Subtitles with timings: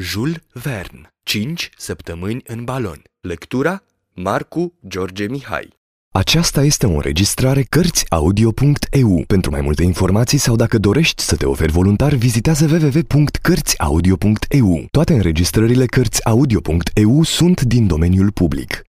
[0.00, 3.02] Jules Verne, 5 săptămâni în balon.
[3.20, 3.82] Lectura
[4.14, 5.76] Marcu George Mihai.
[6.14, 9.24] Aceasta este o înregistrare Cărțiaudio.eu.
[9.26, 14.86] Pentru mai multe informații sau dacă dorești să te oferi voluntar, vizitează www.cărțiaudio.eu.
[14.90, 18.82] Toate înregistrările Cărțiaudio.eu sunt din domeniul public.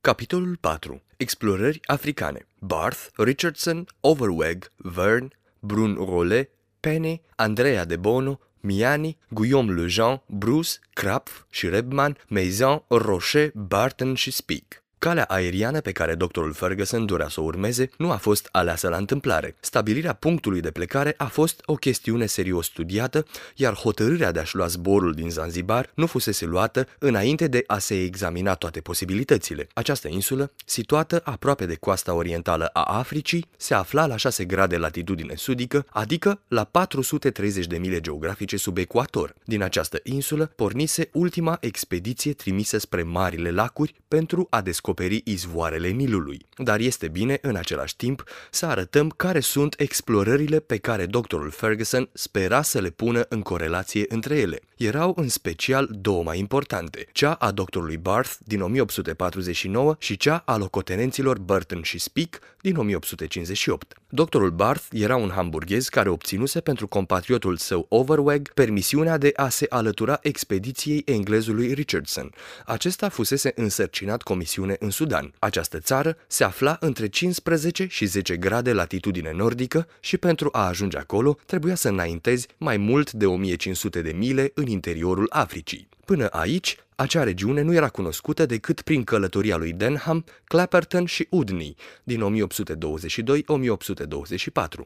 [0.00, 1.02] Capitolul 4.
[1.16, 2.46] Explorări africane.
[2.58, 6.50] Barth, Richardson, Overweg, Verne, Brun Rollet,
[6.80, 14.79] Penny, Andrea de Bono, Miani, Guillaume Lejean, Bruce, Krapf și Rebman, Maison, Rocher, Barton Speak.
[15.02, 18.96] Calea aeriană pe care doctorul Ferguson dorea să o urmeze nu a fost aleasă la
[18.96, 19.56] întâmplare.
[19.60, 24.66] Stabilirea punctului de plecare a fost o chestiune serios studiată, iar hotărârea de a-și lua
[24.66, 29.68] zborul din Zanzibar nu fusese luată înainte de a se examina toate posibilitățile.
[29.74, 35.34] Această insulă, situată aproape de coasta orientală a Africii, se afla la 6 grade latitudine
[35.34, 39.34] sudică, adică la 430 de mile geografice sub ecuator.
[39.44, 45.88] Din această insulă pornise ultima expediție trimisă spre Marile Lacuri pentru a descoperi descoperi izvoarele
[45.88, 46.46] Nilului.
[46.56, 52.08] Dar este bine, în același timp, să arătăm care sunt explorările pe care doctorul Ferguson
[52.12, 54.60] spera să le pună în corelație între ele.
[54.76, 60.56] Erau în special două mai importante, cea a doctorului Barth din 1849 și cea a
[60.56, 63.94] locotenenților Burton și Speak din 1858.
[64.08, 69.66] Doctorul Barth era un hamburghez care obținuse pentru compatriotul său Overweg permisiunea de a se
[69.68, 72.30] alătura expediției englezului Richardson.
[72.66, 75.32] Acesta fusese însărcinat comisiune în Sudan.
[75.38, 80.98] Această țară se afla între 15 și 10 grade latitudine nordică și pentru a ajunge
[80.98, 85.88] acolo trebuia să înaintezi mai mult de 1500 de mile în interiorul Africii.
[86.04, 91.76] Până aici, acea regiune nu era cunoscută decât prin călătoria lui Denham, Clapperton și Udney
[92.02, 92.22] din 1822-1824.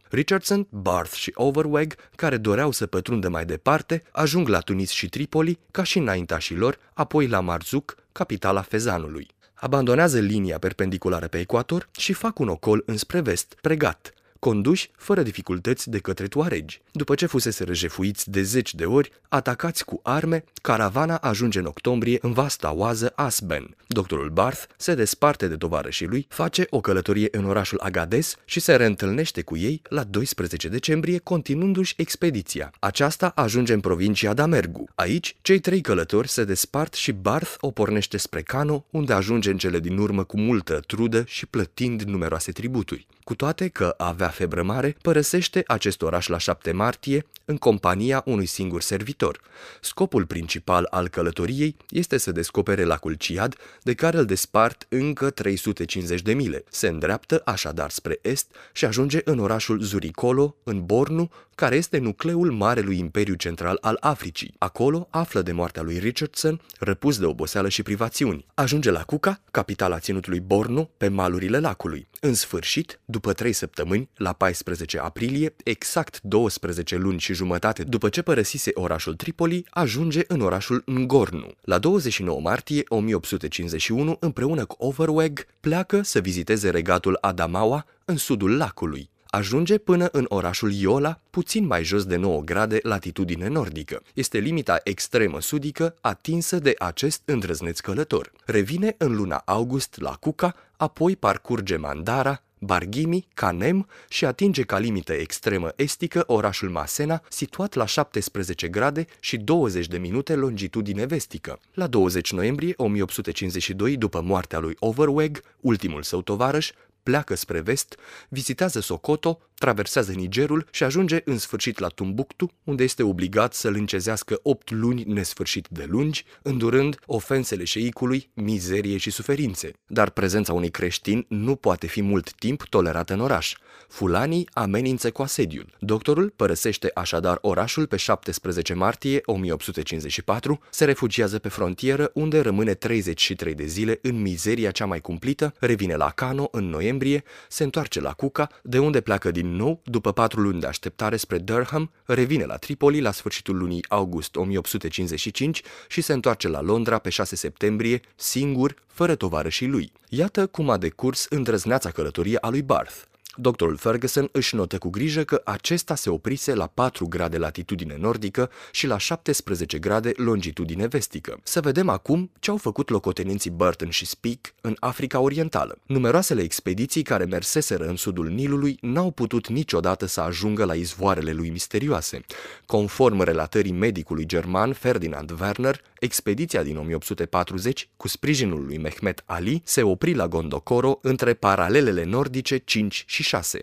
[0.08, 5.58] Richardson, Barth și Overweg, care doreau să pătrundă mai departe, ajung la Tunis și Tripoli,
[5.70, 9.33] ca și înaintașii lor, apoi la Marzuc, capitala Fezanului
[9.64, 14.12] abandonează linia perpendiculară pe ecuator și fac un ocol înspre vest, pregat,
[14.44, 16.80] conduși fără dificultăți de către tuaregi.
[16.92, 22.18] După ce fusese răjefuiți de zeci de ori, atacați cu arme, caravana ajunge în octombrie
[22.20, 23.76] în vasta oază Asben.
[23.86, 28.76] Doctorul Barth se desparte de tovarășii lui, face o călătorie în orașul Agades și se
[28.76, 32.72] reîntâlnește cu ei la 12 decembrie, continuându-și expediția.
[32.78, 34.84] Aceasta ajunge în provincia Damergu.
[34.94, 39.58] Aici, cei trei călători se despart și Barth o pornește spre Cano, unde ajunge în
[39.58, 43.06] cele din urmă cu multă trudă și plătind numeroase tributuri.
[43.24, 48.46] Cu toate că avea febră mare, părăsește acest oraș la 7 martie în compania unui
[48.46, 49.40] singur servitor.
[49.80, 56.22] Scopul principal al călătoriei este să descopere lacul Ciad, de care îl despart încă 350
[56.22, 56.64] de mile.
[56.70, 62.50] Se îndreaptă așadar spre est și ajunge în orașul Zuricolo, în Bornu, care este nucleul
[62.50, 64.54] Marelui Imperiu Central al Africii.
[64.58, 68.46] Acolo află de moartea lui Richardson, răpus de oboseală și privațiuni.
[68.54, 72.08] Ajunge la Cuca, capitala ținutului Bornu, pe malurile lacului.
[72.20, 78.22] În sfârșit, după trei săptămâni, la 14 aprilie, exact 12 luni și jumătate după ce
[78.22, 81.50] părăsise orașul Tripoli, ajunge în orașul Ngornu.
[81.60, 89.12] La 29 martie 1851, împreună cu Overweg, pleacă să viziteze regatul Adamawa în sudul lacului
[89.34, 94.02] ajunge până în orașul Iola, puțin mai jos de 9 grade latitudine nordică.
[94.14, 98.32] Este limita extremă sudică atinsă de acest îndrăzneț călător.
[98.44, 105.12] Revine în luna august la Cuca, apoi parcurge Mandara, Barghimi, Canem și atinge ca limită
[105.12, 111.60] extremă estică orașul Masena, situat la 17 grade și 20 de minute longitudine vestică.
[111.74, 116.70] La 20 noiembrie 1852, după moartea lui Overweg, ultimul său tovarăș,
[117.02, 117.96] pleacă spre vest,
[118.28, 124.40] vizitează Socoto, traversează Nigerul și ajunge în sfârșit la Tumbuktu, unde este obligat să-l încezească
[124.42, 129.72] opt luni nesfârșit de lungi, îndurând ofensele șeicului, mizerie și suferințe.
[129.86, 133.54] Dar prezența unui creștin nu poate fi mult timp tolerată în oraș.
[133.88, 135.76] Fulanii amenință cu asediul.
[135.80, 143.54] Doctorul părăsește așadar orașul pe 17 martie 1854, se refugiază pe frontieră unde rămâne 33
[143.54, 148.12] de zile în mizeria cea mai cumplită, revine la Cano în noiembrie, se întoarce la
[148.12, 152.56] Cuca, de unde pleacă din nou, după patru luni de așteptare spre Durham, revine la
[152.56, 158.74] Tripoli la sfârșitul lunii august 1855 și se întoarce la Londra pe 6 septembrie, singur,
[158.86, 159.92] fără tovarășii lui.
[160.08, 162.96] Iată cum a decurs îndrăzneața călătorie a lui Barth.
[163.36, 168.50] Doctorul Ferguson își notă cu grijă că acesta se oprise la 4 grade latitudine nordică
[168.72, 171.40] și la 17 grade longitudine vestică.
[171.42, 175.78] Să vedem acum ce au făcut locotenenții Burton și Speak în Africa Orientală.
[175.86, 181.50] Numeroasele expediții care merseseră în sudul Nilului n-au putut niciodată să ajungă la izvoarele lui
[181.50, 182.20] misterioase.
[182.66, 189.82] Conform relatării medicului german Ferdinand Werner, expediția din 1840, cu sprijinul lui Mehmet Ali, se
[189.82, 193.60] opri la Gondokoro între paralelele nordice 5 și 6.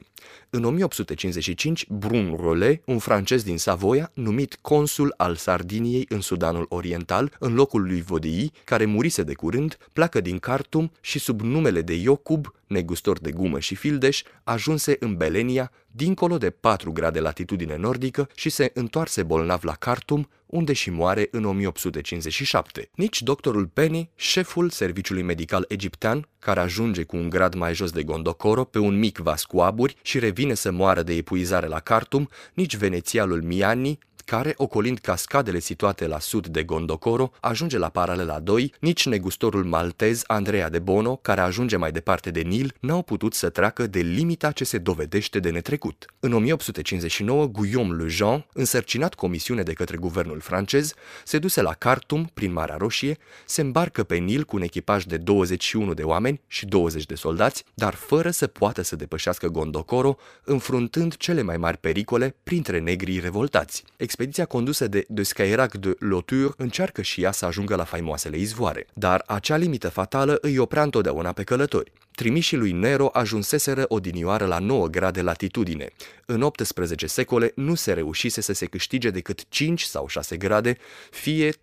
[0.50, 7.36] În 1855, Brun Rollet, un francez din Savoia, numit consul al Sardiniei în Sudanul Oriental,
[7.40, 11.94] în locul lui Vodii, care murise de curând, pleacă din Khartoum și sub numele de
[11.94, 18.30] Iocub, negustor de gumă și fildeș, ajunse în Belenia, dincolo de 4 grade latitudine nordică
[18.36, 22.90] și se întoarse bolnav la Khartoum, unde și moare în 1857.
[22.96, 28.04] Nici doctorul Penny, șeful serviciului medical egiptean, care ajunge cu un grad mai jos de
[28.04, 32.30] Gondokoro pe un mic vas cu aburi și revine să moară de epuizare la Khartoum,
[32.54, 38.74] nici venețialul Miani, care, ocolind cascadele situate la sud de Gondokoro, ajunge la paralela 2,
[38.80, 43.50] nici negustorul maltez Andrea de Bono, care ajunge mai departe de Nil, n-au putut să
[43.50, 46.06] treacă de limita ce se dovedește de netrecut.
[46.20, 50.94] În 1859, Guillaume Le Jean, însărcinat comisiune de către guvernul francez,
[51.24, 55.18] se duse la Khartoum, prin Marea Roșie, se îmbarcă pe Nil cu un echipaj de
[55.18, 61.16] 21 de oameni și 20 de soldați, dar fără să poată să depășească Gondokoro, înfruntând
[61.16, 67.02] cele mai mari pericole printre negrii revoltați expediția condusă de de Skyrac de Lotur încearcă
[67.02, 71.44] și ea să ajungă la faimoasele izvoare, dar acea limită fatală îi oprea întotdeauna pe
[71.44, 71.92] călători.
[72.16, 75.90] Trimișii lui Nero ajunseseră odinioară la 9 grade latitudine.
[76.26, 80.78] În 18 secole nu se reușise să se câștige decât 5 sau 6 grade,
[81.12, 81.56] fie 300-360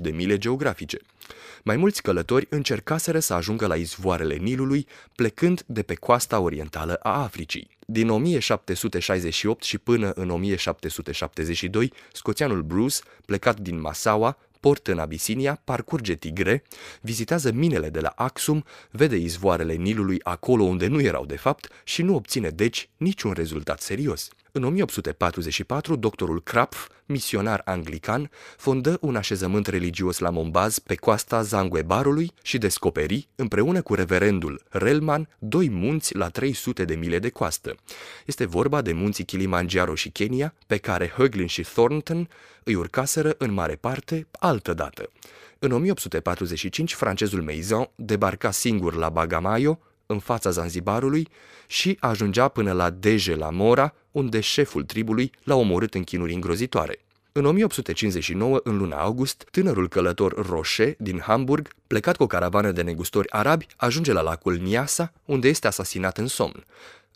[0.00, 0.98] de mile geografice.
[1.62, 7.22] Mai mulți călători încercaseră să ajungă la izvoarele Nilului, plecând de pe coasta orientală a
[7.22, 7.75] Africii.
[7.88, 16.14] Din 1768 și până în 1772, scoțianul Bruce, plecat din Massawa, port în Abisinia, parcurge
[16.14, 16.62] Tigre,
[17.00, 22.02] vizitează minele de la Axum, vede izvoarele Nilului acolo unde nu erau de fapt și
[22.02, 24.28] nu obține deci niciun rezultat serios.
[24.56, 32.32] În 1844, doctorul Krapf, misionar anglican, fondă un așezământ religios la Mombaz pe coasta Zanguebarului
[32.42, 37.74] și descoperi, împreună cu reverendul Relman, doi munți la 300 de mile de coastă.
[38.26, 42.28] Este vorba de munții Kilimanjaro și Kenya, pe care Höglin și Thornton
[42.64, 45.10] îi urcaseră în mare parte altă dată.
[45.58, 51.28] În 1845, francezul Maison debarca singur la Bagamayo, în fața Zanzibarului,
[51.66, 56.98] și ajungea până la Deje la Mora, unde șeful tribului l-a omorât în chinuri îngrozitoare.
[57.32, 62.82] În 1859, în luna august, tânărul călător Roche din Hamburg, plecat cu o caravană de
[62.82, 66.64] negustori arabi, ajunge la lacul Niasa, unde este asasinat în somn.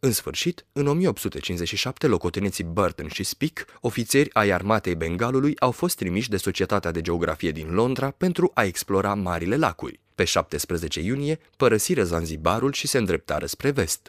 [0.02, 6.28] În sfârșit, în 1857, locotenenții Burton și Speak, ofițeri ai armatei Bengalului, au fost trimiși
[6.28, 10.00] de Societatea de Geografie din Londra pentru a explora marile lacuri.
[10.14, 14.08] Pe 17 iunie, părăsiră Zanzibarul și se îndreptară spre vest.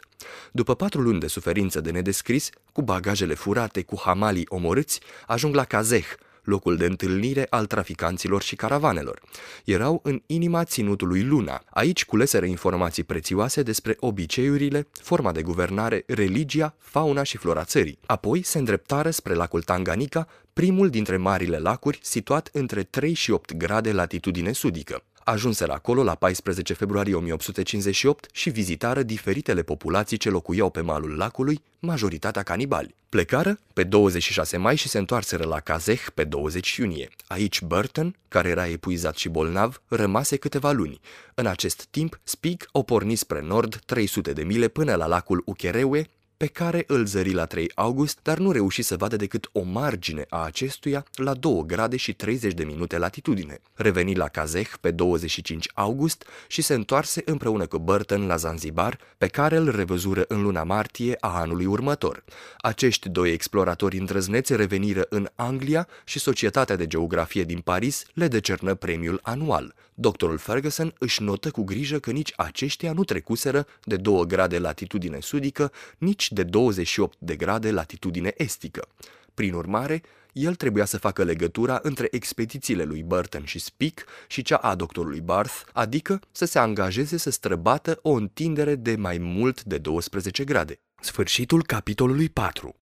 [0.52, 5.64] După patru luni de suferință de nedescris, cu bagajele furate, cu hamalii omorâți, ajung la
[5.64, 6.06] Kazeh,
[6.42, 9.20] locul de întâlnire al traficanților și caravanelor.
[9.64, 11.62] Erau în inima ținutului Luna.
[11.70, 17.98] Aici culeseră informații prețioase despre obiceiurile, forma de guvernare, religia, fauna și flora țării.
[18.06, 23.54] Apoi se îndreptară spre lacul Tanganica, primul dintre marile lacuri situat între 3 și 8
[23.56, 25.02] grade latitudine sudică.
[25.24, 31.62] Ajunseră acolo la 14 februarie 1858 și vizitară diferitele populații ce locuiau pe malul lacului,
[31.78, 32.94] majoritatea canibali.
[33.08, 37.10] Plecară pe 26 mai și se întoarseră la Kazeh pe 20 iunie.
[37.26, 41.00] Aici Burton, care era epuizat și bolnav, rămase câteva luni.
[41.34, 46.08] În acest timp, Spig o porni spre nord 300 de mile până la lacul Uchereue,
[46.42, 50.26] pe care îl zări la 3 august, dar nu reuși să vadă decât o margine
[50.28, 53.60] a acestuia la 2 grade și 30 de minute latitudine.
[53.74, 59.26] Reveni la Kazeh pe 25 august și se întoarse împreună cu Burton la Zanzibar, pe
[59.26, 62.24] care îl revăzură în luna martie a anului următor.
[62.58, 68.74] Acești doi exploratori îndrăzneți reveniră în Anglia și Societatea de Geografie din Paris le decernă
[68.74, 69.74] premiul anual.
[69.94, 75.20] Doctorul Ferguson își notă cu grijă că nici aceștia nu trecuseră de 2 grade latitudine
[75.20, 78.88] sudică, nici de 28 de grade latitudine estică.
[79.34, 84.56] Prin urmare, el trebuia să facă legătura între expedițiile lui Burton și Speak și cea
[84.56, 89.78] a doctorului Barth, adică să se angajeze să străbată o întindere de mai mult de
[89.78, 90.80] 12 grade.
[91.00, 92.81] Sfârșitul capitolului 4